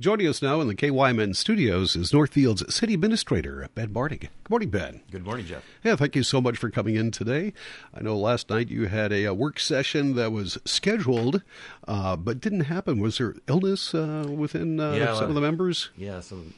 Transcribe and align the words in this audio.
Joining 0.00 0.26
us 0.26 0.42
now 0.42 0.60
in 0.60 0.66
the 0.66 0.74
KYMN 0.74 1.36
studios 1.36 1.94
is 1.94 2.12
Northfield's 2.12 2.74
City 2.74 2.94
Administrator, 2.94 3.68
Ben 3.76 3.92
Martig. 3.92 4.22
Good 4.42 4.50
morning, 4.50 4.68
Ben. 4.70 5.00
Good 5.12 5.24
morning, 5.24 5.46
Jeff. 5.46 5.62
Yeah, 5.84 5.94
thank 5.94 6.16
you 6.16 6.24
so 6.24 6.40
much 6.40 6.58
for 6.58 6.68
coming 6.68 6.96
in 6.96 7.12
today. 7.12 7.52
I 7.94 8.02
know 8.02 8.16
last 8.16 8.50
night 8.50 8.68
you 8.68 8.86
had 8.88 9.12
a, 9.12 9.24
a 9.24 9.32
work 9.32 9.60
session 9.60 10.16
that 10.16 10.32
was 10.32 10.58
scheduled, 10.64 11.42
uh, 11.86 12.16
but 12.16 12.40
didn't 12.40 12.62
happen. 12.62 12.98
Was 12.98 13.18
there 13.18 13.36
illness 13.46 13.94
uh, 13.94 14.26
within 14.28 14.80
uh, 14.80 14.92
Yeah, 14.94 15.14
some 15.14 15.28
of 15.28 15.36
the 15.36 15.40
members? 15.40 15.90
Yeah, 15.96 16.20
some 16.20 16.54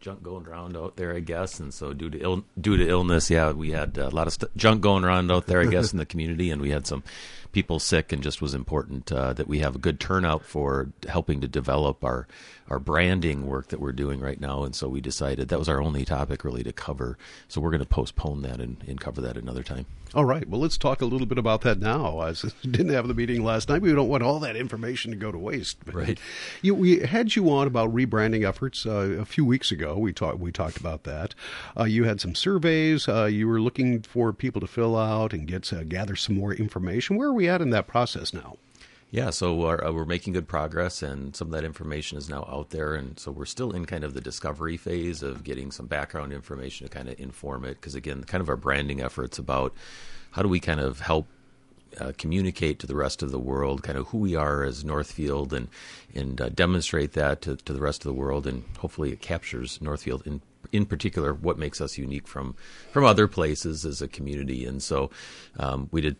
junk 0.00 0.22
going 0.22 0.46
around 0.46 0.74
out 0.76 0.96
there, 0.96 1.14
I 1.14 1.20
guess, 1.20 1.60
and 1.60 1.74
so 1.74 1.92
due 1.92 2.08
to 2.08 2.18
Ill- 2.20 2.44
due 2.58 2.78
to 2.78 2.88
illness, 2.88 3.30
yeah, 3.30 3.52
we 3.52 3.72
had 3.72 3.98
a 3.98 4.08
lot 4.08 4.26
of 4.28 4.32
st- 4.32 4.56
junk 4.56 4.80
going 4.80 5.04
around 5.04 5.30
out 5.30 5.46
there, 5.46 5.60
I 5.60 5.66
guess, 5.66 5.92
in 5.92 5.98
the 5.98 6.06
community, 6.06 6.50
and 6.50 6.62
we 6.62 6.70
had 6.70 6.86
some 6.86 7.02
people 7.52 7.78
sick, 7.78 8.12
and 8.12 8.22
just 8.22 8.42
was 8.42 8.54
important 8.54 9.10
uh, 9.12 9.32
that 9.32 9.48
we 9.48 9.58
have 9.60 9.76
a 9.76 9.78
good 9.78 10.00
turnout 10.00 10.44
for 10.44 10.90
helping 11.08 11.40
to 11.40 11.48
develop 11.48 12.04
our 12.04 12.26
our 12.70 12.78
branding 12.78 13.46
work 13.46 13.68
that 13.68 13.80
we're 13.80 13.92
doing 13.92 14.20
right 14.20 14.40
now, 14.40 14.62
and 14.62 14.74
so 14.74 14.88
we 14.88 15.00
decided 15.00 15.48
that 15.48 15.58
was 15.58 15.68
our 15.68 15.80
only 15.80 16.04
topic 16.04 16.44
really 16.44 16.62
to 16.62 16.72
cover. 16.72 17.16
So 17.48 17.60
we're 17.60 17.70
going 17.70 17.80
to 17.80 17.86
postpone 17.86 18.42
that 18.42 18.60
and, 18.60 18.76
and 18.86 19.00
cover 19.00 19.20
that 19.22 19.36
another 19.36 19.62
time. 19.62 19.86
All 20.14 20.24
right. 20.24 20.48
Well, 20.48 20.60
let's 20.60 20.78
talk 20.78 21.02
a 21.02 21.04
little 21.04 21.26
bit 21.26 21.36
about 21.36 21.60
that 21.62 21.80
now. 21.80 22.18
I 22.18 22.32
didn't 22.62 22.90
have 22.90 23.08
the 23.08 23.14
meeting 23.14 23.44
last 23.44 23.68
night, 23.68 23.82
we 23.82 23.92
don't 23.92 24.08
want 24.08 24.22
all 24.22 24.38
that 24.40 24.56
information 24.56 25.10
to 25.10 25.16
go 25.16 25.30
to 25.30 25.38
waste. 25.38 25.78
Right. 25.92 26.18
You, 26.62 26.74
we 26.74 27.00
had 27.00 27.36
you 27.36 27.50
on 27.50 27.66
about 27.66 27.94
rebranding 27.94 28.46
efforts 28.48 28.86
uh, 28.86 29.16
a 29.20 29.24
few 29.24 29.44
weeks 29.44 29.70
ago. 29.70 29.98
We 29.98 30.12
talked. 30.12 30.38
We 30.38 30.50
talked 30.50 30.78
about 30.78 31.04
that. 31.04 31.34
Uh, 31.78 31.84
you 31.84 32.04
had 32.04 32.20
some 32.20 32.34
surveys. 32.34 33.08
Uh, 33.08 33.26
you 33.26 33.48
were 33.48 33.60
looking 33.60 34.02
for 34.02 34.32
people 34.32 34.60
to 34.60 34.66
fill 34.66 34.96
out 34.96 35.32
and 35.32 35.46
get 35.46 35.72
uh, 35.72 35.84
gather 35.84 36.16
some 36.16 36.36
more 36.36 36.54
information. 36.54 37.16
Where 37.16 37.28
are 37.28 37.34
we 37.34 37.47
at 37.48 37.60
in 37.60 37.70
that 37.70 37.86
process 37.86 38.32
now? 38.32 38.56
Yeah, 39.10 39.30
so 39.30 39.54
we're, 39.54 39.82
uh, 39.82 39.90
we're 39.90 40.04
making 40.04 40.34
good 40.34 40.48
progress, 40.48 41.02
and 41.02 41.34
some 41.34 41.48
of 41.48 41.52
that 41.52 41.64
information 41.64 42.18
is 42.18 42.28
now 42.28 42.46
out 42.50 42.70
there. 42.70 42.94
And 42.94 43.18
so 43.18 43.30
we're 43.30 43.46
still 43.46 43.72
in 43.72 43.86
kind 43.86 44.04
of 44.04 44.12
the 44.12 44.20
discovery 44.20 44.76
phase 44.76 45.22
of 45.22 45.44
getting 45.44 45.70
some 45.70 45.86
background 45.86 46.32
information 46.32 46.86
to 46.86 46.92
kind 46.92 47.08
of 47.08 47.18
inform 47.18 47.64
it. 47.64 47.80
Because 47.80 47.94
again, 47.94 48.24
kind 48.24 48.42
of 48.42 48.50
our 48.50 48.56
branding 48.56 49.00
efforts 49.00 49.38
about 49.38 49.72
how 50.32 50.42
do 50.42 50.48
we 50.48 50.60
kind 50.60 50.78
of 50.78 51.00
help 51.00 51.26
uh, 51.98 52.12
communicate 52.18 52.78
to 52.80 52.86
the 52.86 52.94
rest 52.94 53.22
of 53.22 53.30
the 53.30 53.38
world, 53.38 53.82
kind 53.82 53.96
of 53.96 54.08
who 54.08 54.18
we 54.18 54.36
are 54.36 54.62
as 54.62 54.84
Northfield, 54.84 55.54
and 55.54 55.68
and 56.14 56.38
uh, 56.38 56.50
demonstrate 56.50 57.12
that 57.12 57.40
to, 57.42 57.56
to 57.56 57.72
the 57.72 57.80
rest 57.80 58.04
of 58.04 58.08
the 58.08 58.20
world, 58.20 58.46
and 58.46 58.62
hopefully 58.78 59.10
it 59.10 59.22
captures 59.22 59.80
Northfield 59.80 60.22
in 60.26 60.42
in 60.70 60.84
particular 60.84 61.32
what 61.32 61.58
makes 61.58 61.80
us 61.80 61.96
unique 61.96 62.28
from 62.28 62.54
from 62.92 63.04
other 63.04 63.26
places 63.26 63.86
as 63.86 64.02
a 64.02 64.08
community. 64.08 64.66
And 64.66 64.82
so 64.82 65.10
um, 65.58 65.88
we 65.90 66.02
did 66.02 66.16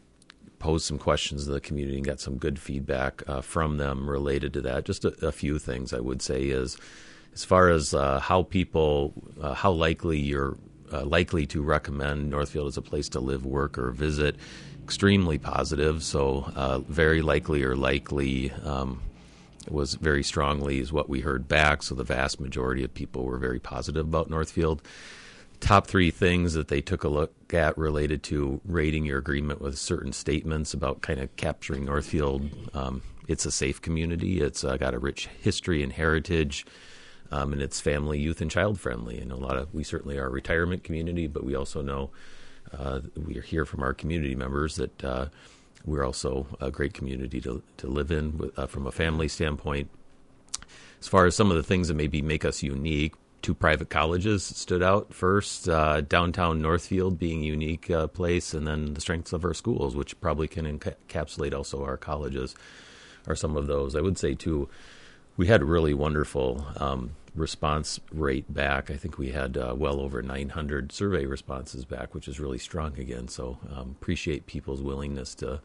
posed 0.59 0.84
some 0.84 0.98
questions 0.98 1.45
to 1.45 1.53
the 1.53 1.61
community 1.61 1.97
and 1.97 2.06
got 2.06 2.20
some 2.20 2.37
good 2.37 2.59
feedback 2.59 3.23
uh, 3.28 3.41
from 3.41 3.77
them 3.77 4.09
related 4.09 4.53
to 4.55 4.61
that. 4.62 4.84
Just 4.84 5.05
a, 5.05 5.27
a, 5.27 5.33
few 5.33 5.59
things 5.59 5.92
I 5.92 6.01
would 6.01 6.23
say 6.23 6.45
is 6.45 6.77
as 7.34 7.45
far 7.45 7.69
as 7.69 7.95
uh, 7.95 8.20
how 8.20 8.42
people, 8.42 9.12
uh, 9.41 9.55
how 9.55 9.70
likely 9.70 10.19
you're 10.19 10.56
uh, 10.92 11.05
likely 11.05 11.47
to 11.47 11.62
recommend 11.62 12.31
Northfield 12.31 12.69
as 12.69 12.77
a 12.77 12.83
place 12.83 13.09
to 13.11 13.20
live, 13.20 13.45
work, 13.45 13.79
or 13.79 13.91
visit, 13.91 14.36
extremely 14.83 15.39
positive. 15.39 16.03
So 16.03 16.51
uh, 16.55 16.79
very 16.79 17.23
likely 17.23 17.62
or 17.62 17.77
likely. 17.77 18.51
Um, 18.64 19.03
was 19.70 19.95
very 19.95 20.23
strongly 20.23 20.79
is 20.79 20.92
what 20.92 21.11
we 21.11 21.20
heard 21.20 21.47
back. 21.47 21.83
So 21.83 21.95
the 21.95 22.05
vast 22.05 22.41
majority 22.41 22.84
of 22.84 22.95
people 22.95 23.25
were 23.25 23.36
very 23.36 23.59
positive 23.59 24.06
about 24.06 24.31
Northfield 24.31 24.81
top 25.61 25.87
three 25.87 26.11
things 26.11 26.55
that 26.55 26.69
they 26.69 26.81
took 26.81 27.05
a 27.05 27.09
look 27.09 27.33
at 27.53 27.77
related 27.77 28.23
to 28.25 28.61
rating 28.64 29.05
your 29.05 29.19
agreement 29.19 29.61
with 29.61 29.78
certain 29.78 30.12
statements 30.12 30.73
about 30.75 31.01
kind 31.03 31.20
of 31.20 31.34
capturing 31.37 31.84
Northfield. 31.84 32.48
Um, 32.75 33.03
it's 33.27 33.45
a 33.45 33.51
safe 33.51 33.81
community. 33.83 34.41
It's 34.41 34.64
uh, 34.64 34.77
got 34.77 34.95
a 34.95 34.98
rich 34.98 35.29
history 35.41 35.83
and 35.83 35.92
heritage, 35.92 36.64
um, 37.31 37.53
and 37.53 37.61
it's 37.61 37.81
family, 37.81 38.19
youth, 38.19 38.41
and 38.41 38.51
child 38.51 38.81
friendly. 38.81 39.19
And 39.19 39.31
a 39.31 39.36
lot 39.36 39.56
of 39.56 39.73
we 39.75 39.84
certainly 39.84 40.19
are 40.19 40.27
a 40.27 40.31
retirement 40.31 40.84
community, 40.84 41.27
but 41.27 41.45
we 41.45 41.55
also 41.55 41.83
know 41.83 42.11
uh, 42.77 43.01
we 43.17 43.36
are 43.36 43.42
here 43.42 43.64
from 43.64 43.83
our 43.83 43.92
community 43.92 44.35
members 44.35 44.77
that 44.77 45.05
uh, 45.05 45.27
we're 45.85 46.05
also 46.05 46.46
a 46.61 46.70
great 46.70 46.95
community 46.95 47.40
to 47.42 47.63
to 47.79 47.86
live 47.86 48.11
in 48.11 48.51
uh, 48.57 48.67
from 48.67 48.86
a 48.86 48.92
family 48.92 49.29
standpoint. 49.29 49.90
As 51.01 51.07
far 51.07 51.27
as 51.27 51.36
some 51.36 51.51
of 51.51 51.57
the 51.57 51.63
things 51.63 51.89
that 51.89 51.95
maybe 51.95 52.23
make 52.23 52.45
us 52.45 52.63
unique, 52.63 53.14
two 53.43 53.55
private 53.55 53.89
colleges 53.89 54.43
stood 54.45 54.83
out. 54.83 55.13
First 55.15 55.69
uh, 55.69 56.01
downtown 56.01 56.61
northfield 56.61 57.19
being 57.19 57.43
a 57.43 57.47
unique 57.47 57.91
uh, 57.91 58.07
place 58.09 58.55
and 58.55 58.67
then 58.67 58.95
the 58.95 59.01
strengths 59.01 59.33
of 59.33 59.45
our 59.45 59.55
schools 59.55 59.95
which 59.95 60.21
probably 60.21 60.49
can 60.49 60.79
encapsulate 60.79 61.55
also 61.55 61.85
our 61.85 61.97
colleges 61.97 62.55
are 63.27 63.37
some 63.37 63.57
of 63.57 63.67
those. 63.67 63.95
I 63.95 64.01
would 64.01 64.19
say 64.19 64.35
too 64.35 64.69
we 65.37 65.47
had 65.47 65.63
a 65.63 65.67
really 65.67 65.95
wonderful 65.95 66.67
um, 66.79 67.13
response 67.35 68.01
rate 68.13 68.53
back. 68.53 68.91
I 68.91 68.97
think 68.97 69.19
we 69.19 69.31
had 69.31 69.57
uh, 69.57 69.75
well 69.77 70.01
over 70.01 70.20
900 70.20 70.91
survey 70.91 71.27
responses 71.27 71.85
back 71.85 72.15
which 72.15 72.29
is 72.29 72.41
really 72.41 72.59
strong 72.59 72.99
again. 72.99 73.29
So 73.29 73.59
um, 73.75 73.97
appreciate 74.01 74.47
people's 74.47 74.83
willingness 74.83 75.35
to 75.37 75.61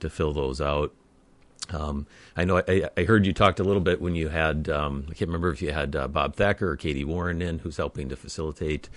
to 0.00 0.08
fill 0.08 0.32
those 0.32 0.62
out 0.62 0.94
um, 1.72 2.06
I 2.36 2.44
know 2.44 2.62
I, 2.66 2.88
I, 2.96 3.04
heard 3.04 3.26
you 3.26 3.32
talked 3.32 3.60
a 3.60 3.64
little 3.64 3.80
bit 3.80 4.00
when 4.00 4.14
you 4.14 4.28
had 4.28 4.68
um, 4.68 5.06
I 5.08 5.14
can't 5.14 5.28
remember 5.28 5.50
if 5.50 5.62
you 5.62 5.72
had 5.72 5.94
uh, 5.96 6.08
Bob 6.08 6.36
Thacker 6.36 6.70
or 6.70 6.76
Katie 6.76 7.04
Warren 7.04 7.42
in 7.42 7.58
who's 7.58 7.76
helping 7.76 8.08
to 8.08 8.16
facilitate. 8.16 8.88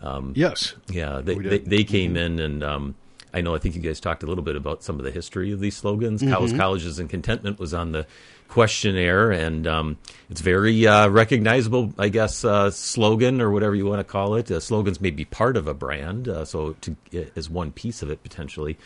Um, 0.00 0.32
yes. 0.36 0.74
Yeah, 0.88 1.20
they 1.22 1.34
they, 1.34 1.58
they, 1.58 1.84
came 1.84 2.14
mm-hmm. 2.14 2.38
in 2.38 2.38
and 2.40 2.64
um, 2.64 2.94
I 3.32 3.40
know 3.40 3.54
I 3.54 3.58
think 3.58 3.74
you 3.74 3.80
guys 3.80 4.00
talked 4.00 4.22
a 4.22 4.26
little 4.26 4.44
bit 4.44 4.56
about 4.56 4.82
some 4.82 4.98
of 4.98 5.04
the 5.04 5.10
history 5.10 5.52
of 5.52 5.60
these 5.60 5.76
slogans. 5.76 6.22
Mm-hmm. 6.22 6.32
Cows, 6.32 6.52
colleges, 6.52 6.98
and 6.98 7.10
contentment 7.10 7.58
was 7.58 7.74
on 7.74 7.92
the 7.92 8.06
questionnaire, 8.48 9.30
and 9.30 9.66
um, 9.66 9.98
it's 10.30 10.40
very 10.40 10.86
uh, 10.86 11.08
recognizable, 11.08 11.92
I 11.98 12.08
guess, 12.08 12.44
uh, 12.44 12.70
slogan 12.70 13.40
or 13.40 13.50
whatever 13.50 13.74
you 13.74 13.86
want 13.86 14.00
to 14.00 14.04
call 14.04 14.34
it. 14.34 14.50
Uh, 14.50 14.60
slogans 14.60 15.00
may 15.00 15.10
be 15.10 15.24
part 15.24 15.56
of 15.56 15.68
a 15.68 15.74
brand, 15.74 16.28
uh, 16.28 16.44
so 16.44 16.74
to, 16.80 16.96
as 17.36 17.50
one 17.50 17.72
piece 17.72 18.02
of 18.02 18.10
it 18.10 18.22
potentially. 18.22 18.78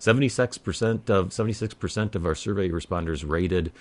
76% 0.00 1.10
of 1.10 1.28
76% 1.28 2.14
of 2.14 2.26
our 2.26 2.34
survey 2.34 2.68
responders 2.68 3.28
rated 3.28 3.72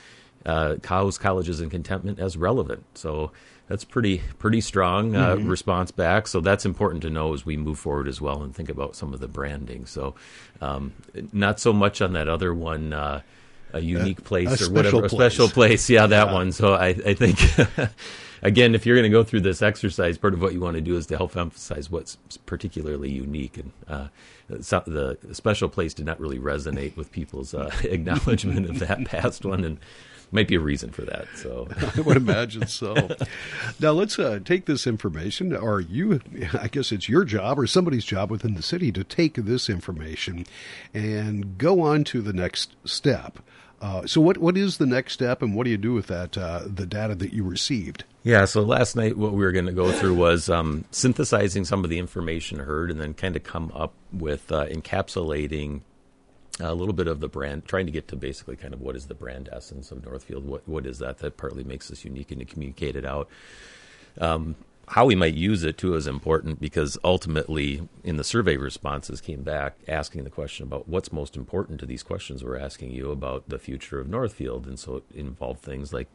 uh, 0.46 0.76
cows, 0.84 1.18
colleges, 1.18 1.60
and 1.60 1.72
contentment 1.72 2.20
as 2.20 2.38
relevant. 2.38 2.86
So 2.94 3.32
that's 3.68 3.84
pretty 3.84 4.22
pretty 4.38 4.62
strong 4.62 5.16
uh, 5.16 5.36
mm-hmm. 5.36 5.50
response 5.50 5.92
back. 5.92 6.28
So 6.28 6.40
that's 6.40 6.66
important 6.66 7.02
to 7.04 7.10
know 7.10 7.34
as 7.34 7.46
we 7.46 7.58
move 7.58 7.80
forward 7.80 8.08
as 8.08 8.22
well 8.22 8.44
and 8.44 8.56
think 8.56 8.70
about 8.70 8.96
some 8.96 9.14
of 9.14 9.20
the 9.20 9.28
branding. 9.28 9.86
So 9.86 10.16
um, 10.62 10.94
not 11.34 11.60
so 11.60 11.74
much 11.74 12.02
on 12.02 12.14
that 12.14 12.28
other 12.28 12.54
one. 12.54 12.94
Uh, 12.94 13.22
a 13.74 13.82
unique 13.82 14.24
place 14.24 14.62
a 14.62 14.66
or 14.66 14.72
whatever, 14.72 15.00
place. 15.00 15.12
a 15.12 15.16
special 15.16 15.50
place. 15.50 15.90
Yeah, 15.90 16.08
that 16.08 16.28
yeah. 16.28 16.34
one. 16.34 16.54
So 16.54 16.74
I, 16.74 16.88
I 16.88 17.14
think, 17.14 17.38
again, 18.46 18.76
if 18.76 18.86
you're 18.86 18.96
going 18.96 19.10
to 19.12 19.16
go 19.16 19.24
through 19.24 19.42
this 19.42 19.62
exercise, 19.62 20.18
part 20.18 20.34
of 20.34 20.42
what 20.42 20.54
you 20.54 20.62
want 20.62 20.76
to 20.76 20.82
do 20.82 20.96
is 20.96 21.08
to 21.08 21.18
help 21.18 21.36
emphasize 21.36 21.90
what's 21.90 22.18
particularly 22.46 23.10
unique. 23.10 23.58
And 23.58 23.72
uh, 23.88 24.08
the 24.48 25.18
special 25.34 25.68
place 25.68 25.94
did 25.94 26.06
not 26.06 26.20
really 26.20 26.40
resonate 26.40 26.96
with 26.96 27.12
people's 27.12 27.54
uh, 27.54 27.72
acknowledgement 27.84 28.70
of 28.70 28.80
that 28.80 29.04
past 29.06 29.46
one, 29.46 29.64
and 29.64 29.80
might 30.32 30.48
be 30.48 30.56
a 30.56 30.60
reason 30.60 30.92
for 30.92 31.04
that. 31.04 31.28
So 31.36 31.68
I 31.98 32.02
would 32.02 32.18
imagine 32.18 32.68
so. 32.68 33.10
now 33.80 33.92
let's 33.92 34.18
uh, 34.20 34.40
take 34.44 34.66
this 34.66 34.86
information, 34.86 35.56
or 35.56 35.80
you, 35.80 36.22
I 36.54 36.68
guess 36.68 36.92
it's 36.92 37.10
your 37.10 37.26
job 37.26 37.60
or 37.60 37.68
somebody's 37.68 38.06
job 38.06 38.30
within 38.30 38.54
the 38.54 38.64
city 38.64 38.92
to 38.92 39.04
take 39.04 39.36
this 39.36 39.70
information 39.70 40.46
and 40.94 41.58
go 41.58 41.82
on 41.82 42.04
to 42.06 42.22
the 42.22 42.34
next 42.34 42.76
step. 42.86 43.40
Uh, 43.82 44.08
so 44.08 44.22
what 44.22 44.38
what 44.38 44.58
is 44.58 44.78
the 44.78 44.86
next 44.86 45.14
step, 45.14 45.42
and 45.42 45.56
what 45.56 45.66
do 45.66 45.70
you 45.70 45.78
do 45.78 45.94
with 45.94 46.08
that 46.08 46.38
uh, 46.38 46.62
the 46.66 46.86
data 46.86 47.14
that 47.16 47.34
you 47.34 47.44
received? 47.44 48.04
Yeah, 48.24 48.46
so 48.46 48.62
last 48.62 48.96
night 48.96 49.18
what 49.18 49.34
we 49.34 49.44
were 49.44 49.52
going 49.52 49.68
to 49.68 49.72
go 49.72 49.92
through 49.92 50.16
was 50.16 50.50
um, 50.50 50.86
synthesizing 50.92 51.66
some 51.66 51.84
of 51.84 51.90
the 51.90 52.00
information 52.00 52.60
heard, 52.60 52.90
and 52.90 53.00
then 53.00 53.14
kind 53.14 53.36
of 53.36 53.44
come 53.44 53.72
up 53.76 53.94
with 54.12 54.52
uh, 54.52 54.66
encapsulating 54.68 55.82
a 56.60 56.74
little 56.74 56.94
bit 56.94 57.08
of 57.08 57.20
the 57.20 57.28
brand, 57.28 57.66
trying 57.66 57.86
to 57.86 57.92
get 57.92 58.08
to 58.08 58.16
basically 58.16 58.56
kind 58.56 58.74
of 58.74 58.82
what 58.82 58.96
is 58.96 59.08
the 59.08 59.14
brand 59.14 59.50
essence 59.52 59.92
of 59.92 60.06
Northfield. 60.06 60.46
What 60.46 60.68
what 60.68 60.86
is 60.86 61.00
that 61.00 61.20
that 61.20 61.38
partly 61.38 61.64
makes 61.64 61.92
us 61.92 62.06
unique 62.06 62.32
and 62.32 62.40
to 62.40 62.46
communicate 62.46 62.96
it 62.96 63.06
out. 63.06 63.30
Um, 64.20 64.56
how 64.90 65.06
we 65.06 65.16
might 65.16 65.34
use 65.34 65.64
it 65.64 65.78
too 65.78 65.96
is 65.96 66.08
important 66.08 66.60
because 66.60 66.98
ultimately 67.04 67.88
in 68.04 68.18
the 68.18 68.24
survey 68.24 68.58
responses 68.58 69.20
came 69.20 69.42
back 69.42 69.76
asking 69.88 70.24
the 70.24 70.30
question 70.30 70.66
about 70.66 70.88
what's 70.88 71.12
most 71.12 71.36
important 71.36 71.80
to 71.80 71.86
these 71.86 72.04
questions 72.04 72.44
we're 72.44 72.58
asking 72.58 72.92
you 72.92 73.12
about 73.12 73.50
the 73.50 73.58
future 73.58 74.00
of 74.00 74.08
Northfield. 74.08 74.68
And 74.68 74.78
so 74.78 74.98
it 74.98 75.04
involved 75.14 75.62
things 75.62 75.92
like 75.92 76.08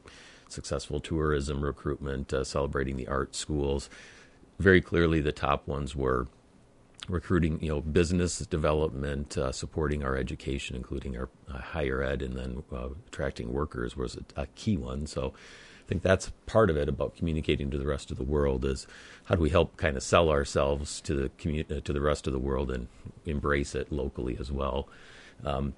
successful 0.48 1.00
tourism 1.00 1.62
recruitment 1.62 2.32
uh, 2.32 2.44
celebrating 2.44 2.96
the 2.96 3.08
art 3.08 3.34
schools. 3.34 3.90
Very 4.58 4.80
clearly 4.80 5.20
the 5.20 5.32
top 5.32 5.66
ones 5.66 5.96
were 5.96 6.28
recruiting 7.08 7.60
you 7.60 7.68
know 7.68 7.80
business 7.80 8.38
development 8.38 9.36
uh, 9.36 9.50
supporting 9.50 10.04
our 10.04 10.16
education 10.16 10.76
including 10.76 11.16
our 11.16 11.28
uh, 11.52 11.58
higher 11.58 12.02
ed 12.02 12.22
and 12.22 12.36
then 12.36 12.62
uh, 12.72 12.88
attracting 13.08 13.52
workers 13.52 13.96
was 13.96 14.16
a, 14.16 14.42
a 14.42 14.46
key 14.48 14.76
one. 14.76 15.06
So 15.06 15.32
think 15.90 16.02
that's 16.02 16.30
part 16.46 16.70
of 16.70 16.76
it 16.76 16.88
about 16.88 17.16
communicating 17.16 17.68
to 17.72 17.76
the 17.76 17.86
rest 17.86 18.12
of 18.12 18.16
the 18.16 18.22
world 18.22 18.64
is 18.64 18.86
how 19.24 19.34
do 19.34 19.42
we 19.42 19.50
help 19.50 19.76
kind 19.76 19.96
of 19.96 20.04
sell 20.04 20.30
ourselves 20.30 21.00
to 21.00 21.14
the 21.14 21.30
community 21.30 21.76
uh, 21.76 21.80
to 21.80 21.92
the 21.92 22.00
rest 22.00 22.28
of 22.28 22.32
the 22.32 22.38
world 22.38 22.70
and 22.70 22.86
embrace 23.26 23.74
it 23.74 23.90
locally 23.90 24.36
as 24.38 24.52
well. 24.52 24.88
Um, 25.44 25.74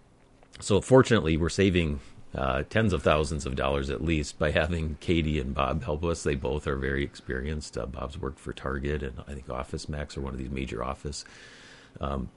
so 0.60 0.82
fortunately, 0.82 1.38
we're 1.38 1.48
saving 1.48 2.00
uh, 2.34 2.64
tens 2.68 2.92
of 2.92 3.02
thousands 3.02 3.46
of 3.46 3.56
dollars 3.56 3.88
at 3.88 4.04
least 4.04 4.38
by 4.38 4.50
having 4.50 4.98
Katie 5.00 5.40
and 5.40 5.54
Bob 5.54 5.82
help 5.82 6.04
us. 6.04 6.22
They 6.22 6.34
both 6.34 6.66
are 6.66 6.76
very 6.76 7.02
experienced. 7.02 7.78
Uh, 7.78 7.86
Bob's 7.86 8.18
worked 8.18 8.38
for 8.38 8.52
Target 8.52 9.02
and 9.02 9.18
I 9.26 9.32
think 9.32 9.48
Office 9.48 9.88
Max 9.88 10.18
or 10.18 10.20
one 10.20 10.34
of 10.34 10.38
these 10.38 10.50
major 10.50 10.84
office 10.84 11.24
um, 12.02 12.28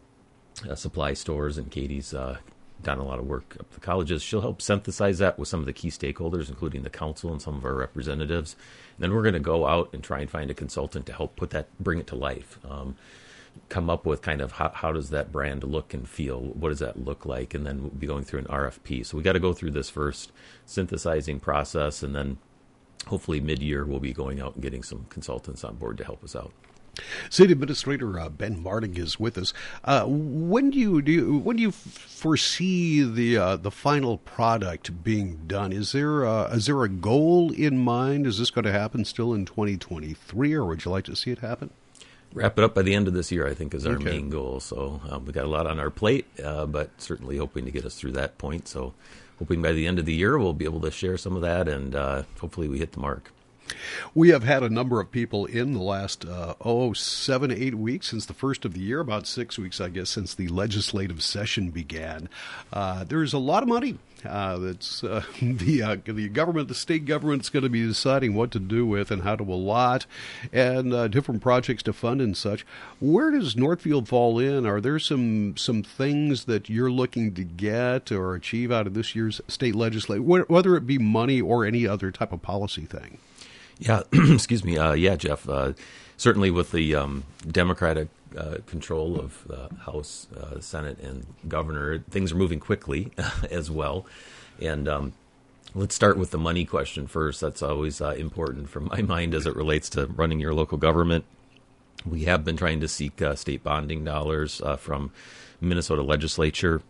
uh, 0.69 0.75
supply 0.75 1.13
stores, 1.13 1.57
and 1.57 1.69
Katie's 1.69 2.13
uh, 2.13 2.37
done 2.85 2.99
a 2.99 3.03
lot 3.03 3.19
of 3.19 3.25
work 3.25 3.57
up 3.59 3.69
the 3.71 3.81
colleges. 3.81 4.23
She'll 4.23 4.41
help 4.41 4.61
synthesize 4.61 5.17
that 5.17 5.37
with 5.37 5.49
some 5.49 5.59
of 5.59 5.65
the 5.65 5.73
key 5.73 5.89
stakeholders, 5.89 6.47
including 6.47 6.83
the 6.83 6.89
council 6.89 7.31
and 7.31 7.41
some 7.41 7.55
of 7.55 7.65
our 7.65 7.73
representatives. 7.73 8.55
And 8.95 9.03
then 9.03 9.13
we're 9.13 9.23
going 9.23 9.33
to 9.33 9.39
go 9.39 9.67
out 9.67 9.89
and 9.93 10.01
try 10.01 10.21
and 10.21 10.29
find 10.29 10.49
a 10.49 10.53
consultant 10.53 11.05
to 11.07 11.13
help 11.13 11.35
put 11.35 11.49
that, 11.49 11.67
bring 11.79 11.99
it 11.99 12.07
to 12.07 12.15
life. 12.15 12.57
Um, 12.63 12.95
come 13.69 13.89
up 13.89 14.05
with 14.05 14.21
kind 14.21 14.41
of 14.41 14.53
how, 14.53 14.69
how 14.73 14.91
does 14.91 15.09
that 15.09 15.31
brand 15.31 15.63
look 15.63 15.93
and 15.93 16.07
feel? 16.07 16.39
What 16.39 16.69
does 16.69 16.79
that 16.79 17.03
look 17.03 17.25
like? 17.25 17.53
And 17.53 17.65
then 17.65 17.81
we'll 17.81 17.89
be 17.89 18.07
going 18.07 18.23
through 18.23 18.39
an 18.39 18.45
RFP. 18.45 19.05
So 19.05 19.17
we 19.17 19.23
got 19.23 19.33
to 19.33 19.39
go 19.39 19.53
through 19.53 19.71
this 19.71 19.89
first 19.89 20.31
synthesizing 20.65 21.39
process, 21.39 22.03
and 22.03 22.15
then 22.15 22.37
hopefully 23.07 23.39
mid 23.39 23.61
year 23.61 23.85
we'll 23.85 23.99
be 23.99 24.13
going 24.13 24.39
out 24.39 24.53
and 24.55 24.63
getting 24.63 24.83
some 24.83 25.05
consultants 25.09 25.63
on 25.63 25.75
board 25.75 25.97
to 25.97 26.03
help 26.03 26.23
us 26.23 26.35
out. 26.35 26.51
City 27.29 27.53
Administrator 27.53 28.19
uh, 28.19 28.29
Ben 28.29 28.61
Martig 28.61 28.97
is 28.97 29.19
with 29.19 29.37
us. 29.37 29.53
Uh, 29.83 30.05
when 30.07 30.69
do 30.69 30.79
you, 30.79 31.01
do 31.01 31.11
you, 31.11 31.37
when 31.37 31.57
do 31.57 31.61
you 31.61 31.71
foresee 31.71 33.03
the 33.03 33.37
uh, 33.37 33.55
the 33.55 33.71
final 33.71 34.17
product 34.17 35.03
being 35.03 35.41
done? 35.47 35.71
Is 35.71 35.91
there 35.91 36.23
a, 36.23 36.45
is 36.53 36.65
there 36.65 36.83
a 36.83 36.89
goal 36.89 37.51
in 37.51 37.77
mind? 37.77 38.27
Is 38.27 38.39
this 38.39 38.51
going 38.51 38.65
to 38.65 38.71
happen 38.71 39.05
still 39.05 39.33
in 39.33 39.45
2023, 39.45 40.53
or 40.53 40.65
would 40.65 40.85
you 40.85 40.91
like 40.91 41.05
to 41.05 41.15
see 41.15 41.31
it 41.31 41.39
happen? 41.39 41.69
wrap 42.35 42.57
it 42.57 42.63
up 42.63 42.75
by 42.75 42.81
the 42.81 42.93
end 42.93 43.07
of 43.07 43.13
this 43.13 43.31
year, 43.31 43.47
I 43.47 43.53
think, 43.53 43.73
is 43.73 43.87
our 43.87 43.93
okay. 43.93 44.03
main 44.03 44.29
goal. 44.29 44.59
So 44.59 45.01
um, 45.09 45.25
we 45.25 45.31
got 45.31 45.45
a 45.45 45.49
lot 45.49 45.65
on 45.65 45.79
our 45.79 45.89
plate, 45.89 46.27
uh, 46.43 46.65
but 46.65 46.89
certainly 47.01 47.37
hoping 47.37 47.65
to 47.65 47.71
get 47.71 47.85
us 47.85 47.95
through 47.95 48.11
that 48.11 48.37
point. 48.37 48.67
So 48.67 48.93
hoping 49.39 49.61
by 49.61 49.71
the 49.71 49.87
end 49.87 49.97
of 49.97 50.05
the 50.05 50.13
year 50.13 50.37
we'll 50.37 50.53
be 50.53 50.65
able 50.65 50.81
to 50.81 50.91
share 50.91 51.17
some 51.17 51.35
of 51.35 51.41
that, 51.41 51.67
and 51.67 51.95
uh, 51.95 52.23
hopefully 52.39 52.67
we 52.67 52.79
hit 52.79 52.91
the 52.91 52.99
mark. 52.99 53.31
We 54.13 54.29
have 54.29 54.43
had 54.43 54.63
a 54.63 54.69
number 54.69 54.99
of 54.99 55.11
people 55.11 55.45
in 55.45 55.73
the 55.73 55.81
last, 55.81 56.25
uh, 56.25 56.55
oh, 56.61 56.93
seven, 56.93 57.51
eight 57.51 57.75
weeks 57.75 58.09
since 58.09 58.25
the 58.25 58.33
first 58.33 58.65
of 58.65 58.73
the 58.73 58.79
year, 58.79 58.99
about 58.99 59.27
six 59.27 59.57
weeks, 59.57 59.81
I 59.81 59.89
guess, 59.89 60.09
since 60.09 60.33
the 60.33 60.47
legislative 60.47 61.21
session 61.23 61.71
began. 61.71 62.29
Uh, 62.71 63.03
there's 63.03 63.33
a 63.33 63.39
lot 63.39 63.63
of 63.63 63.69
money 63.69 63.97
uh, 64.25 64.57
that's 64.57 65.03
uh, 65.03 65.23
the 65.41 65.81
uh, 65.81 65.97
the 66.05 66.29
government, 66.29 66.67
the 66.67 66.75
state 66.75 67.05
government's 67.05 67.49
going 67.49 67.63
to 67.63 67.69
be 67.69 67.85
deciding 67.85 68.33
what 68.33 68.51
to 68.51 68.59
do 68.59 68.85
with 68.85 69.11
and 69.11 69.23
how 69.23 69.35
to 69.35 69.43
allot, 69.43 70.05
and 70.51 70.93
uh, 70.93 71.07
different 71.07 71.41
projects 71.41 71.83
to 71.83 71.93
fund 71.93 72.21
and 72.21 72.35
such. 72.37 72.65
Where 72.99 73.31
does 73.31 73.55
Northfield 73.55 74.07
fall 74.07 74.39
in? 74.39 74.65
Are 74.65 74.81
there 74.81 74.99
some 74.99 75.57
some 75.57 75.83
things 75.83 76.45
that 76.45 76.69
you're 76.69 76.91
looking 76.91 77.33
to 77.35 77.43
get 77.43 78.11
or 78.11 78.35
achieve 78.35 78.71
out 78.71 78.87
of 78.87 78.93
this 78.93 79.15
year's 79.15 79.41
state 79.47 79.75
legislature, 79.75 80.21
whether 80.21 80.75
it 80.75 80.87
be 80.87 80.97
money 80.97 81.41
or 81.41 81.65
any 81.65 81.87
other 81.87 82.11
type 82.11 82.31
of 82.31 82.41
policy 82.41 82.85
thing? 82.85 83.17
Yeah, 83.79 84.03
excuse 84.13 84.63
me. 84.63 84.77
Uh, 84.77 84.93
yeah, 84.93 85.15
Jeff. 85.15 85.47
Uh, 85.47 85.73
certainly, 86.17 86.51
with 86.51 86.71
the 86.71 86.95
um, 86.95 87.23
Democratic 87.49 88.09
uh, 88.37 88.57
control 88.67 89.19
of 89.19 89.43
the 89.47 89.69
House, 89.85 90.27
uh, 90.35 90.59
Senate, 90.59 90.99
and 90.99 91.25
Governor, 91.47 91.99
things 92.09 92.31
are 92.31 92.35
moving 92.37 92.59
quickly 92.59 93.11
as 93.51 93.69
well. 93.71 94.05
And 94.61 94.87
um, 94.87 95.13
let's 95.73 95.95
start 95.95 96.17
with 96.17 96.31
the 96.31 96.37
money 96.37 96.65
question 96.65 97.07
first. 97.07 97.41
That's 97.41 97.61
always 97.61 98.01
uh, 98.01 98.11
important 98.11 98.69
from 98.69 98.85
my 98.85 99.01
mind 99.03 99.33
as 99.33 99.45
it 99.45 99.55
relates 99.55 99.89
to 99.91 100.07
running 100.07 100.39
your 100.39 100.53
local 100.53 100.77
government. 100.77 101.25
We 102.05 102.25
have 102.25 102.45
been 102.45 102.57
trying 102.57 102.81
to 102.81 102.87
seek 102.87 103.21
uh, 103.21 103.35
state 103.35 103.63
bonding 103.63 104.03
dollars 104.05 104.61
from 104.77 105.11
Minnesota 105.59 106.03
legislature. 106.03 106.81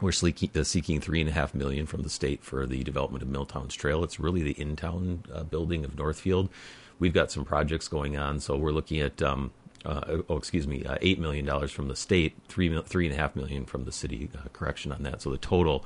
We're 0.00 0.12
seeking, 0.12 0.50
uh, 0.54 0.64
seeking 0.64 1.00
three 1.00 1.20
and 1.20 1.30
a 1.30 1.32
half 1.32 1.54
million 1.54 1.86
from 1.86 2.02
the 2.02 2.10
state 2.10 2.44
for 2.44 2.66
the 2.66 2.84
development 2.84 3.22
of 3.22 3.28
Mill 3.30 3.46
Towns 3.46 3.74
Trail. 3.74 4.04
It's 4.04 4.20
really 4.20 4.42
the 4.42 4.52
in-town 4.52 5.24
uh, 5.32 5.42
building 5.44 5.84
of 5.84 5.96
Northfield. 5.96 6.50
We've 6.98 7.14
got 7.14 7.30
some 7.30 7.44
projects 7.44 7.88
going 7.88 8.16
on, 8.16 8.40
so 8.40 8.56
we're 8.56 8.72
looking 8.72 9.00
at 9.00 9.22
um, 9.22 9.52
uh, 9.86 10.18
oh, 10.28 10.36
excuse 10.36 10.66
me, 10.66 10.84
uh, 10.84 10.96
eight 11.00 11.18
million 11.18 11.46
dollars 11.46 11.70
from 11.70 11.88
the 11.88 11.96
state, 11.96 12.36
three 12.48 12.78
three 12.82 13.06
and 13.06 13.14
a 13.14 13.18
half 13.18 13.36
million 13.36 13.64
from 13.64 13.84
the 13.84 13.92
city. 13.92 14.28
Uh, 14.36 14.48
correction 14.52 14.92
on 14.92 15.02
that. 15.04 15.22
So 15.22 15.30
the 15.30 15.38
total 15.38 15.84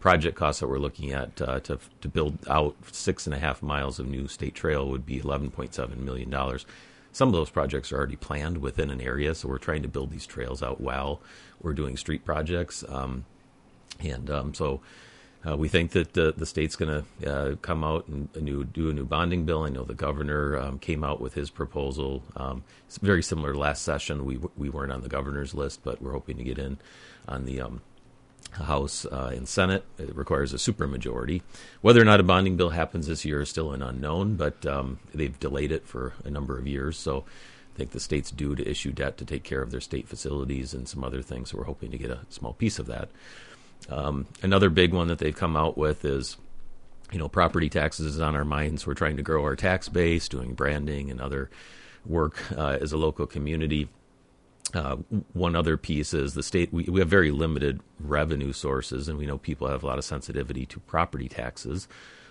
project 0.00 0.36
costs 0.36 0.60
that 0.60 0.68
we're 0.68 0.78
looking 0.78 1.12
at 1.12 1.40
uh, 1.40 1.60
to 1.60 1.78
to 2.00 2.08
build 2.08 2.38
out 2.48 2.76
six 2.92 3.26
and 3.26 3.34
a 3.34 3.38
half 3.38 3.62
miles 3.62 3.98
of 3.98 4.06
new 4.06 4.28
state 4.28 4.54
trail 4.54 4.88
would 4.88 5.06
be 5.06 5.18
eleven 5.18 5.50
point 5.50 5.74
seven 5.74 6.04
million 6.04 6.28
dollars. 6.28 6.66
Some 7.12 7.28
of 7.28 7.34
those 7.34 7.48
projects 7.48 7.92
are 7.92 7.96
already 7.96 8.16
planned 8.16 8.58
within 8.58 8.90
an 8.90 9.00
area, 9.00 9.34
so 9.34 9.48
we're 9.48 9.58
trying 9.58 9.82
to 9.82 9.88
build 9.88 10.10
these 10.10 10.26
trails 10.26 10.62
out 10.62 10.80
while 10.80 11.22
we're 11.62 11.72
doing 11.72 11.96
street 11.96 12.24
projects. 12.26 12.84
Um, 12.88 13.24
and 14.00 14.30
um, 14.30 14.54
so 14.54 14.80
uh, 15.46 15.56
we 15.56 15.68
think 15.68 15.92
that 15.92 16.14
the, 16.14 16.32
the 16.36 16.46
state's 16.46 16.74
going 16.74 17.04
to 17.20 17.30
uh, 17.30 17.56
come 17.56 17.84
out 17.84 18.08
and 18.08 18.28
a 18.34 18.40
new, 18.40 18.64
do 18.64 18.90
a 18.90 18.92
new 18.92 19.04
bonding 19.04 19.44
bill. 19.44 19.62
I 19.62 19.68
know 19.68 19.84
the 19.84 19.94
governor 19.94 20.58
um, 20.58 20.78
came 20.78 21.04
out 21.04 21.20
with 21.20 21.34
his 21.34 21.50
proposal. 21.50 22.22
Um, 22.34 22.64
it's 22.86 22.98
very 22.98 23.22
similar 23.22 23.52
to 23.52 23.58
last 23.58 23.82
session. 23.82 24.24
We 24.24 24.40
we 24.56 24.70
weren't 24.70 24.92
on 24.92 25.02
the 25.02 25.08
governor's 25.08 25.54
list, 25.54 25.80
but 25.84 26.02
we're 26.02 26.12
hoping 26.12 26.36
to 26.38 26.44
get 26.44 26.58
in 26.58 26.78
on 27.28 27.44
the 27.44 27.60
um, 27.60 27.82
House 28.52 29.04
uh, 29.04 29.32
and 29.34 29.46
Senate. 29.46 29.84
It 29.98 30.16
requires 30.16 30.52
a 30.52 30.56
supermajority. 30.56 31.42
Whether 31.80 32.00
or 32.00 32.04
not 32.04 32.20
a 32.20 32.24
bonding 32.24 32.56
bill 32.56 32.70
happens 32.70 33.06
this 33.06 33.24
year 33.24 33.42
is 33.42 33.48
still 33.48 33.72
an 33.72 33.82
unknown, 33.82 34.36
but 34.36 34.64
um, 34.66 34.98
they've 35.14 35.38
delayed 35.38 35.72
it 35.72 35.86
for 35.86 36.14
a 36.24 36.30
number 36.30 36.58
of 36.58 36.66
years. 36.66 36.96
So 36.96 37.24
I 37.74 37.76
think 37.76 37.90
the 37.90 38.00
state's 38.00 38.30
due 38.30 38.54
to 38.54 38.68
issue 38.68 38.92
debt 38.92 39.18
to 39.18 39.24
take 39.24 39.44
care 39.44 39.62
of 39.62 39.70
their 39.70 39.80
state 39.80 40.08
facilities 40.08 40.74
and 40.74 40.88
some 40.88 41.04
other 41.04 41.22
things. 41.22 41.50
So 41.50 41.58
we're 41.58 41.64
hoping 41.64 41.90
to 41.90 41.98
get 41.98 42.10
a 42.10 42.20
small 42.30 42.54
piece 42.54 42.78
of 42.78 42.86
that. 42.86 43.10
Um, 43.88 44.26
another 44.42 44.70
big 44.70 44.92
one 44.92 45.08
that 45.08 45.18
they've 45.18 45.36
come 45.36 45.56
out 45.56 45.78
with 45.78 46.04
is, 46.04 46.36
you 47.12 47.18
know, 47.18 47.28
property 47.28 47.68
taxes 47.68 48.16
is 48.16 48.20
on 48.20 48.34
our 48.34 48.44
minds. 48.44 48.86
We're 48.86 48.94
trying 48.94 49.16
to 49.16 49.22
grow 49.22 49.42
our 49.44 49.56
tax 49.56 49.88
base, 49.88 50.28
doing 50.28 50.54
branding 50.54 51.10
and 51.10 51.20
other 51.20 51.50
work 52.04 52.42
uh, 52.56 52.78
as 52.80 52.92
a 52.92 52.96
local 52.96 53.26
community. 53.26 53.88
Uh, 54.74 54.96
one 55.32 55.54
other 55.54 55.76
piece 55.76 56.12
is 56.12 56.34
the 56.34 56.42
state. 56.42 56.72
We, 56.72 56.84
we 56.84 57.00
have 57.00 57.08
very 57.08 57.30
limited 57.30 57.80
revenue 58.00 58.52
sources, 58.52 59.08
and 59.08 59.16
we 59.16 59.26
know 59.26 59.38
people 59.38 59.68
have 59.68 59.84
a 59.84 59.86
lot 59.86 59.98
of 59.98 60.04
sensitivity 60.04 60.66
to 60.66 60.80
property 60.80 61.28
taxes. 61.28 61.86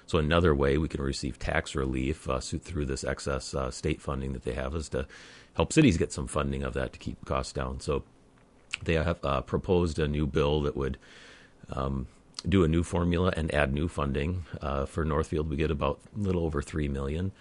So 0.06 0.20
another 0.20 0.54
way 0.54 0.78
we 0.78 0.88
can 0.88 1.02
receive 1.02 1.40
tax 1.40 1.74
relief 1.74 2.30
uh, 2.30 2.40
through 2.40 2.86
this 2.86 3.04
excess 3.04 3.56
uh, 3.56 3.72
state 3.72 4.02
funding 4.02 4.34
that 4.34 4.44
they 4.44 4.54
have 4.54 4.76
is 4.76 4.90
to 4.90 5.08
help 5.56 5.74
cities 5.74 5.98
get 5.98 6.12
some 6.12 6.28
funding 6.28 6.64
of 6.64 6.74
that 6.74 6.94
to 6.94 7.00
keep 7.00 7.24
costs 7.26 7.54
down. 7.54 7.80
So 7.80 8.04
they 8.84 8.96
have 8.96 9.24
uh, 9.24 9.42
proposed 9.42 9.98
a 9.98 10.08
new 10.08 10.28
bill 10.28 10.62
that 10.62 10.76
would 10.76 10.98
um, 11.72 12.08
do 12.48 12.64
a 12.64 12.68
new 12.68 12.84
formula 12.84 13.34
and 13.36 13.54
add 13.54 13.74
new 13.74 13.88
funding. 13.88 14.46
Uh, 14.62 14.86
for 14.86 15.06
Northfield, 15.06 15.50
we 15.50 15.56
get 15.56 15.72
about 15.72 16.00
a 16.16 16.20
little 16.20 16.44
over 16.44 16.62
three 16.62 16.88
million 16.88 17.32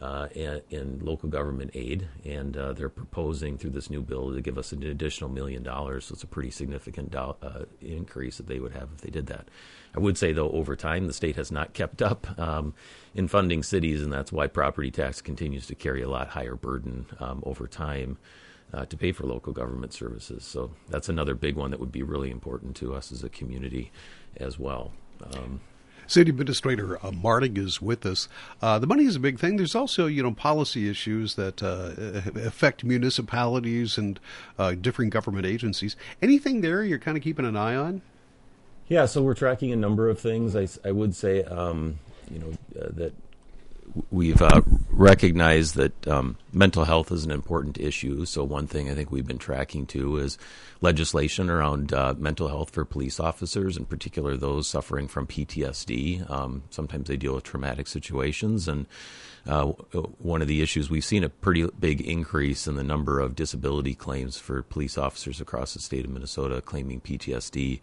uh, 0.00 0.28
in, 0.70 0.98
local 1.02 1.28
government 1.28 1.70
aid, 1.74 2.08
and 2.24 2.56
uh, 2.56 2.72
they're 2.72 2.88
proposing 2.88 3.58
through 3.58 3.70
this 3.70 3.90
new 3.90 4.00
bill 4.00 4.32
to 4.32 4.40
give 4.40 4.56
us 4.56 4.72
an 4.72 4.82
additional 4.82 5.28
million 5.28 5.62
dollars. 5.62 6.06
So 6.06 6.14
it's 6.14 6.22
a 6.22 6.26
pretty 6.26 6.50
significant 6.50 7.10
do- 7.10 7.36
uh, 7.42 7.64
increase 7.82 8.38
that 8.38 8.46
they 8.48 8.60
would 8.60 8.72
have 8.72 8.88
if 8.94 9.02
they 9.02 9.10
did 9.10 9.26
that. 9.26 9.48
I 9.94 10.00
would 10.00 10.16
say 10.16 10.32
though, 10.32 10.50
over 10.50 10.74
time, 10.76 11.06
the 11.06 11.12
state 11.12 11.36
has 11.36 11.52
not 11.52 11.74
kept 11.74 12.00
up 12.00 12.38
um, 12.38 12.74
in 13.14 13.28
funding 13.28 13.62
cities, 13.62 14.02
and 14.02 14.12
that's 14.12 14.32
why 14.32 14.46
property 14.46 14.90
tax 14.90 15.20
continues 15.20 15.66
to 15.66 15.74
carry 15.74 16.02
a 16.02 16.08
lot 16.08 16.28
higher 16.28 16.54
burden 16.54 17.06
um, 17.18 17.42
over 17.44 17.66
time 17.66 18.16
uh, 18.72 18.84
to 18.86 18.96
pay 18.96 19.12
for 19.12 19.24
local 19.24 19.52
government 19.52 19.92
services. 19.92 20.44
So 20.44 20.70
that's 20.88 21.08
another 21.08 21.34
big 21.34 21.56
one 21.56 21.70
that 21.70 21.80
would 21.80 21.92
be 21.92 22.02
really 22.02 22.30
important 22.30 22.76
to 22.76 22.94
us 22.94 23.12
as 23.12 23.22
a 23.22 23.28
community 23.28 23.90
as 24.36 24.58
well. 24.58 24.92
Um, 25.34 25.60
City 26.06 26.30
Administrator 26.30 26.98
uh, 27.06 27.12
Martig 27.12 27.56
is 27.56 27.80
with 27.80 28.04
us. 28.04 28.28
Uh, 28.60 28.80
the 28.80 28.86
money 28.86 29.04
is 29.04 29.14
a 29.14 29.20
big 29.20 29.38
thing. 29.38 29.56
There's 29.56 29.76
also, 29.76 30.06
you 30.06 30.24
know, 30.24 30.32
policy 30.32 30.90
issues 30.90 31.36
that 31.36 31.62
uh, 31.62 31.92
affect 32.34 32.82
municipalities 32.82 33.96
and 33.96 34.18
uh, 34.58 34.72
different 34.72 35.12
government 35.12 35.46
agencies. 35.46 35.94
Anything 36.20 36.62
there 36.62 36.82
you're 36.82 36.98
kind 36.98 37.16
of 37.16 37.22
keeping 37.22 37.46
an 37.46 37.56
eye 37.56 37.76
on? 37.76 38.02
Yeah, 38.88 39.06
so 39.06 39.22
we're 39.22 39.34
tracking 39.34 39.70
a 39.70 39.76
number 39.76 40.08
of 40.08 40.18
things. 40.18 40.56
I, 40.56 40.66
I 40.86 40.90
would 40.90 41.14
say, 41.14 41.44
um, 41.44 42.00
you 42.28 42.40
know, 42.40 42.80
uh, 42.80 42.88
that 42.94 43.14
we've 44.10 44.40
uh, 44.40 44.62
recognized 44.90 45.74
that 45.76 46.08
um, 46.08 46.36
mental 46.52 46.84
health 46.84 47.10
is 47.12 47.24
an 47.24 47.30
important 47.30 47.78
issue. 47.78 48.24
So 48.24 48.44
one 48.44 48.66
thing 48.66 48.90
I 48.90 48.94
think 48.94 49.10
we've 49.10 49.26
been 49.26 49.38
tracking 49.38 49.86
too 49.86 50.16
is 50.18 50.38
legislation 50.80 51.50
around 51.50 51.92
uh, 51.92 52.14
mental 52.18 52.48
health 52.48 52.70
for 52.70 52.84
police 52.84 53.20
officers, 53.20 53.76
in 53.76 53.84
particular 53.84 54.36
those 54.36 54.68
suffering 54.68 55.08
from 55.08 55.26
PTSD. 55.26 56.30
Um, 56.30 56.62
sometimes 56.70 57.08
they 57.08 57.16
deal 57.16 57.34
with 57.34 57.44
traumatic 57.44 57.86
situations, 57.86 58.68
and 58.68 58.86
uh, 59.46 59.66
one 60.18 60.42
of 60.42 60.48
the 60.48 60.62
issues 60.62 60.90
we've 60.90 61.04
seen 61.04 61.24
a 61.24 61.28
pretty 61.28 61.66
big 61.78 62.00
increase 62.00 62.66
in 62.66 62.76
the 62.76 62.84
number 62.84 63.20
of 63.20 63.34
disability 63.34 63.94
claims 63.94 64.38
for 64.38 64.62
police 64.62 64.98
officers 64.98 65.40
across 65.40 65.74
the 65.74 65.80
state 65.80 66.04
of 66.04 66.10
Minnesota 66.10 66.60
claiming 66.60 67.00
PTSD 67.00 67.80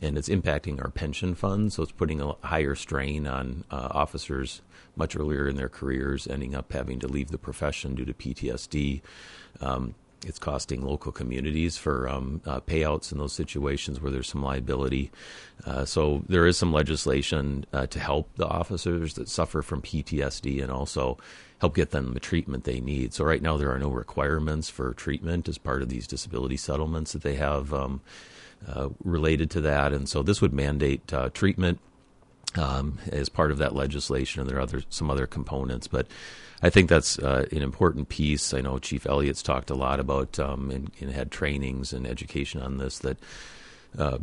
and 0.00 0.16
it's 0.16 0.28
impacting 0.28 0.82
our 0.82 0.90
pension 0.90 1.34
funds. 1.34 1.74
So 1.74 1.82
it's 1.82 1.92
putting 1.92 2.20
a 2.20 2.34
higher 2.42 2.74
strain 2.74 3.26
on 3.26 3.64
uh, 3.70 3.88
officers 3.90 4.62
much 4.96 5.16
earlier 5.16 5.48
in 5.48 5.56
their 5.56 5.68
careers, 5.68 6.26
ending 6.26 6.54
up 6.54 6.72
having 6.72 6.98
to 7.00 7.08
leave 7.08 7.30
the 7.30 7.38
profession 7.38 7.94
due 7.94 8.04
to 8.04 8.14
PTSD. 8.14 9.02
Um, 9.60 9.94
it's 10.26 10.38
costing 10.38 10.82
local 10.84 11.12
communities 11.12 11.78
for 11.78 12.08
um, 12.08 12.42
uh, 12.44 12.60
payouts 12.60 13.10
in 13.10 13.18
those 13.18 13.32
situations 13.32 14.00
where 14.00 14.12
there's 14.12 14.28
some 14.28 14.42
liability. 14.42 15.10
Uh, 15.64 15.84
so 15.84 16.22
there 16.28 16.46
is 16.46 16.58
some 16.58 16.72
legislation 16.72 17.64
uh, 17.72 17.86
to 17.86 17.98
help 17.98 18.28
the 18.36 18.46
officers 18.46 19.14
that 19.14 19.28
suffer 19.28 19.62
from 19.62 19.80
PTSD 19.80 20.62
and 20.62 20.70
also 20.70 21.16
help 21.60 21.74
get 21.74 21.90
them 21.90 22.12
the 22.12 22.20
treatment 22.20 22.64
they 22.64 22.80
need. 22.80 23.14
So 23.14 23.24
right 23.24 23.40
now 23.40 23.56
there 23.56 23.72
are 23.72 23.78
no 23.78 23.90
requirements 23.90 24.68
for 24.68 24.92
treatment 24.92 25.48
as 25.48 25.58
part 25.58 25.82
of 25.82 25.88
these 25.88 26.06
disability 26.06 26.56
settlements 26.56 27.12
that 27.12 27.22
they 27.22 27.36
have 27.36 27.72
um, 27.72 28.00
related 29.04 29.50
to 29.52 29.60
that, 29.62 29.92
and 29.92 30.08
so 30.08 30.22
this 30.22 30.40
would 30.40 30.52
mandate 30.52 31.12
uh, 31.12 31.30
treatment 31.30 31.78
um, 32.56 32.98
as 33.10 33.28
part 33.28 33.50
of 33.50 33.58
that 33.58 33.74
legislation, 33.74 34.40
and 34.40 34.50
there 34.50 34.58
are 34.58 34.62
other 34.62 34.82
some 34.90 35.10
other 35.10 35.26
components, 35.26 35.86
but. 35.86 36.06
I 36.62 36.68
think 36.68 36.90
that's 36.90 37.18
uh, 37.18 37.46
an 37.52 37.62
important 37.62 38.10
piece. 38.10 38.52
I 38.52 38.60
know 38.60 38.78
Chief 38.78 39.06
Elliott's 39.06 39.42
talked 39.42 39.70
a 39.70 39.74
lot 39.74 39.98
about 39.98 40.38
um, 40.38 40.70
and, 40.70 40.90
and, 41.00 41.10
had 41.10 41.30
trainings 41.30 41.94
and 41.94 42.06
education 42.06 42.60
on 42.60 42.76
this. 42.76 42.98
That 42.98 43.16
uh, 43.96 44.18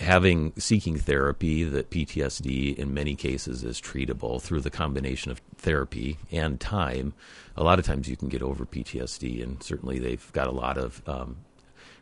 having 0.00 0.52
seeking 0.56 0.96
therapy, 0.96 1.64
that 1.64 1.90
PTSD 1.90 2.76
in 2.76 2.94
many 2.94 3.14
cases 3.14 3.64
is 3.64 3.80
treatable 3.80 4.40
through 4.40 4.60
the 4.60 4.70
combination 4.70 5.30
of 5.30 5.40
therapy 5.56 6.18
and 6.30 6.60
time. 6.60 7.14
A 7.56 7.64
lot 7.64 7.78
of 7.78 7.84
times 7.84 8.08
you 8.08 8.16
can 8.16 8.28
get 8.28 8.42
over 8.42 8.64
PTSD, 8.64 9.42
and 9.42 9.62
certainly 9.62 9.98
they've 9.98 10.32
got 10.32 10.46
a 10.46 10.52
lot 10.52 10.78
of 10.78 11.02
um, 11.08 11.36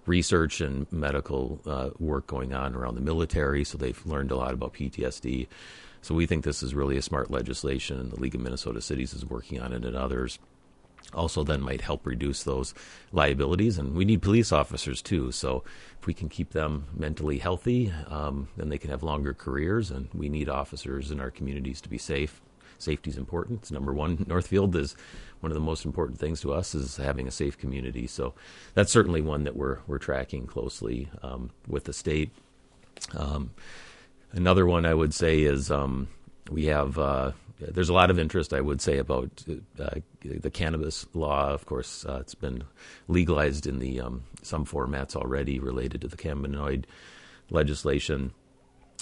research 0.06 0.60
and 0.60 0.90
medical 0.92 1.60
uh, 1.66 1.90
work 1.98 2.26
going 2.26 2.54
on 2.54 2.74
around 2.74 2.94
the 2.94 3.00
military, 3.00 3.64
so 3.64 3.76
they've 3.76 4.06
learned 4.06 4.30
a 4.30 4.36
lot 4.36 4.54
about 4.54 4.74
PTSD. 4.74 5.48
So 6.02 6.14
we 6.14 6.26
think 6.26 6.44
this 6.44 6.62
is 6.62 6.74
really 6.74 6.96
a 6.96 7.02
smart 7.02 7.30
legislation, 7.30 7.98
and 7.98 8.10
the 8.10 8.20
League 8.20 8.34
of 8.34 8.40
Minnesota 8.40 8.80
Cities 8.80 9.12
is 9.12 9.24
working 9.24 9.60
on 9.60 9.72
it, 9.72 9.84
and 9.84 9.96
others 9.96 10.38
also 11.14 11.44
then 11.44 11.60
might 11.60 11.80
help 11.80 12.06
reduce 12.06 12.42
those 12.42 12.74
liabilities. 13.12 13.78
And 13.78 13.94
we 13.94 14.04
need 14.04 14.22
police 14.22 14.52
officers 14.52 15.02
too. 15.02 15.32
So 15.32 15.62
if 16.00 16.06
we 16.06 16.14
can 16.14 16.28
keep 16.28 16.50
them 16.50 16.86
mentally 16.96 17.38
healthy, 17.38 17.92
um, 18.08 18.48
then 18.56 18.68
they 18.68 18.78
can 18.78 18.90
have 18.90 19.02
longer 19.02 19.34
careers. 19.34 19.90
And 19.90 20.08
we 20.12 20.28
need 20.28 20.48
officers 20.48 21.10
in 21.10 21.20
our 21.20 21.30
communities 21.30 21.80
to 21.82 21.88
be 21.88 21.98
safe. 21.98 22.40
Safety 22.78 23.10
is 23.10 23.16
important. 23.16 23.60
It's 23.62 23.70
number 23.70 23.92
one. 23.92 24.24
Northfield 24.28 24.76
is 24.76 24.96
one 25.40 25.50
of 25.50 25.54
the 25.54 25.60
most 25.60 25.84
important 25.84 26.18
things 26.18 26.40
to 26.42 26.52
us 26.52 26.74
is 26.74 26.96
having 26.96 27.26
a 27.26 27.30
safe 27.30 27.58
community. 27.58 28.06
So 28.06 28.34
that's 28.74 28.92
certainly 28.92 29.20
one 29.20 29.44
that 29.44 29.56
we're 29.56 29.78
we're 29.86 29.98
tracking 29.98 30.46
closely 30.46 31.08
um, 31.22 31.50
with 31.66 31.84
the 31.84 31.92
state. 31.92 32.30
Um, 33.14 33.50
another 34.32 34.66
one 34.66 34.86
I 34.86 34.94
would 34.94 35.14
say 35.14 35.42
is 35.42 35.70
um, 35.70 36.08
we 36.50 36.66
have. 36.66 36.98
Uh, 36.98 37.32
there's 37.58 37.88
a 37.88 37.94
lot 37.94 38.10
of 38.10 38.18
interest, 38.18 38.52
I 38.52 38.60
would 38.60 38.82
say, 38.82 38.98
about 38.98 39.42
uh, 39.80 40.00
the 40.22 40.50
cannabis 40.50 41.06
law. 41.14 41.48
Of 41.48 41.64
course, 41.64 42.04
uh, 42.04 42.18
it's 42.20 42.34
been 42.34 42.64
legalized 43.08 43.66
in 43.66 43.78
the 43.78 44.00
um, 44.00 44.24
some 44.42 44.66
formats 44.66 45.16
already 45.16 45.58
related 45.58 46.02
to 46.02 46.08
the 46.08 46.18
cannabinoid 46.18 46.84
legislation. 47.48 48.32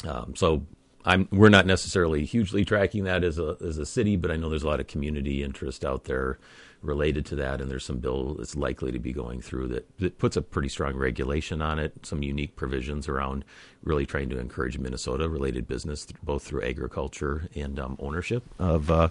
Um, 0.07 0.37
so 0.37 0.63
I'm, 1.05 1.29
we're 1.31 1.51
not 1.51 1.67
necessarily 1.67 2.25
hugely 2.25 2.65
tracking 2.65 3.05
that 3.05 3.25
as 3.25 3.39
a 3.39 3.57
as 3.65 3.79
a 3.79 3.87
city, 3.87 4.17
but 4.17 4.31
I 4.31 4.37
know 4.37 4.49
there's 4.49 4.63
a 4.63 4.69
lot 4.69 4.81
of 4.81 4.87
community 4.87 5.43
interest 5.43 5.85
out 5.85 6.05
there 6.05 6.39
related 6.85 7.25
to 7.27 7.37
that, 7.37 7.61
and 7.61 7.71
there's 7.71 7.85
some 7.85 7.99
bill 7.99 8.35
that's 8.35 8.55
likely 8.57 8.93
to 8.93 8.99
be 8.99 9.13
going 9.13 9.41
through 9.41 9.69
that, 9.69 9.99
that 9.99 10.19
puts 10.19 10.37
a 10.37 10.43
pretty 10.43 10.69
strong 10.69 10.95
regulation 10.95 11.63
on 11.63 11.79
it, 11.79 11.93
some 12.05 12.23
unique 12.23 12.57
provisions 12.57 13.09
around 13.09 13.45
really 13.83 14.07
trying 14.07 14.29
to 14.29 14.39
encourage 14.39 14.79
Minnesota 14.79 15.29
related 15.29 15.67
business, 15.67 16.07
both 16.23 16.43
through 16.43 16.63
agriculture 16.63 17.49
and 17.55 17.79
um, 17.79 17.97
ownership 17.99 18.45
of 18.59 18.91
uh, 18.91 19.09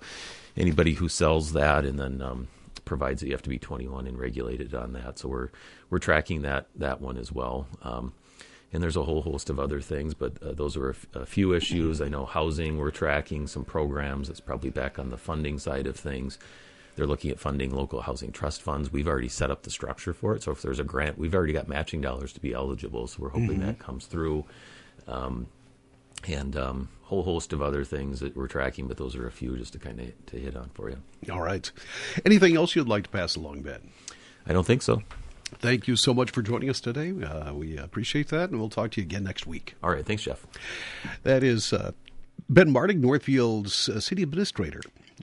anybody 0.55 0.93
who 0.93 1.09
sells 1.09 1.53
that, 1.53 1.83
and 1.83 2.00
then 2.00 2.21
um, 2.21 2.47
provides 2.85 3.21
that 3.21 3.27
you 3.27 3.33
have 3.33 3.41
to 3.41 3.50
be 3.50 3.59
21 3.59 4.07
and 4.07 4.19
regulated 4.19 4.73
on 4.73 4.93
that. 4.93 5.19
So 5.19 5.29
we're 5.29 5.50
we're 5.89 6.00
tracking 6.00 6.41
that 6.43 6.67
that 6.75 7.01
one 7.01 7.17
as 7.17 7.31
well. 7.31 7.67
Um, 7.81 8.13
and 8.74 8.82
there's 8.82 8.98
a 8.98 9.03
whole 9.03 9.22
host 9.22 9.50
of 9.50 9.60
other 9.60 9.80
things, 9.80 10.13
but 10.13 10.42
uh, 10.42 10.51
those 10.51 10.75
are 10.75 10.89
a, 10.89 10.94
f- 10.94 11.08
a 11.13 11.25
few 11.25 11.53
issues. 11.53 12.01
I 12.01 12.10
know 12.10 12.25
housing, 12.25 12.77
we're 12.77 12.92
tracking 12.92 13.46
some 13.46 13.63
programs. 13.63 14.30
It's 14.30 14.39
probably 14.39 14.72
back 14.72 14.98
on 14.98 15.12
the 15.12 15.18
funding 15.18 15.60
side 15.60 15.86
of 15.86 15.96
things. 15.96 16.39
They're 16.96 17.08
looking 17.08 17.32
at 17.32 17.39
funding 17.39 17.72
local 17.72 18.01
housing 18.01 18.32
trust 18.32 18.62
funds. 18.62 18.92
We've 18.92 19.08
already 19.08 19.30
set 19.30 19.51
up 19.51 19.63
the 19.63 19.70
structure 19.70 20.13
for 20.13 20.36
it. 20.36 20.44
So 20.44 20.51
if 20.51 20.62
there's 20.62 20.80
a 20.80 20.84
grant, 20.84 21.18
we've 21.18 21.34
already 21.34 21.53
got 21.53 21.68
matching 21.68 22.01
dollars 22.01 22.34
to 22.34 22.39
be 22.39 22.53
eligible. 22.53 23.08
So 23.08 23.22
we're 23.22 23.30
hoping 23.30 23.60
mm-hmm. 23.60 23.68
that 23.68 23.80
comes 23.80 24.06
through. 24.06 24.46
Um, 25.08 25.48
and 26.27 26.56
um, 26.56 26.89
whole 27.01 27.24
host 27.24 27.51
of 27.53 27.62
other 27.62 27.84
things 27.84 28.20
that 28.22 28.36
we're 28.36 28.48
tracking, 28.48 28.88
but 28.88 28.98
those 28.98 29.15
are 29.15 29.27
a 29.27 29.32
few 29.32 29.58
just 29.58 29.74
to 29.74 29.80
kind 29.80 30.00
of 30.00 30.25
to 30.27 30.38
hit 30.38 30.56
on 30.56 30.70
for 30.74 30.89
you. 30.89 30.98
All 31.32 31.42
right. 31.42 31.70
Anything 32.25 32.56
else 32.56 32.75
you'd 32.75 32.88
like 32.88 33.03
to 33.03 33.10
pass 33.10 33.36
along, 33.36 33.62
Ben? 33.62 33.92
I 34.46 34.53
don't 34.53 34.65
think 34.65 34.82
so. 34.82 35.01
Thank 35.60 35.88
you 35.88 35.95
so 35.95 36.13
much 36.13 36.31
for 36.31 36.41
joining 36.41 36.69
us 36.69 36.79
today. 36.81 37.13
Uh, 37.24 37.53
we 37.53 37.77
appreciate 37.77 38.29
that, 38.29 38.50
and 38.50 38.60
we'll 38.60 38.69
talk 38.69 38.91
to 38.91 39.01
you 39.01 39.05
again 39.05 39.24
next 39.24 39.45
week. 39.45 39.75
All 39.83 39.91
right. 39.91 40.05
Thanks, 40.05 40.24
Jeff. 40.24 40.45
That 41.24 41.43
is 41.43 41.72
uh, 41.72 41.91
Ben 42.50 42.72
Martig, 42.72 43.01
Northfield's 43.01 43.89
uh, 43.89 44.00
city 44.00 44.24
administrator. 44.24 44.81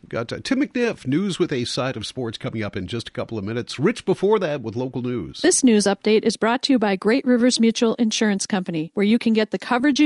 Got 0.08 0.32
uh, 0.32 0.38
Tim 0.42 0.60
McNiff, 0.60 1.06
news 1.06 1.38
with 1.38 1.52
a 1.52 1.64
side 1.64 1.96
of 1.96 2.06
sports 2.06 2.38
coming 2.38 2.62
up 2.62 2.76
in 2.76 2.86
just 2.86 3.08
a 3.08 3.12
couple 3.12 3.38
of 3.38 3.44
minutes. 3.44 3.78
Rich 3.78 4.04
before 4.04 4.38
that 4.38 4.62
with 4.62 4.76
local 4.76 5.02
news. 5.02 5.40
This 5.40 5.64
news 5.64 5.84
update 5.84 6.22
is 6.22 6.36
brought 6.36 6.62
to 6.62 6.72
you 6.72 6.78
by 6.78 6.94
Great 6.96 7.24
Rivers 7.24 7.58
Mutual 7.58 7.96
Insurance 7.96 8.46
Company, 8.46 8.92
where 8.94 9.04
you 9.04 9.18
can 9.18 9.32
get 9.32 9.50
the 9.50 9.58
coverage 9.58 9.98